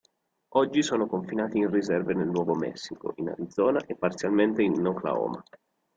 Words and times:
Oggi 0.55 0.81
sono 0.81 1.05
confinati 1.05 1.59
in 1.59 1.69
riserve 1.69 2.15
nel 2.15 2.25
Nuovo 2.31 2.55
Messico, 2.55 3.13
in 3.17 3.29
Arizona 3.29 3.85
e 3.85 3.93
parzialmente 3.95 4.63
in 4.63 4.83
Oklahoma. 4.83 5.43